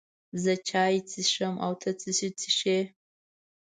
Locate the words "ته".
1.81-1.89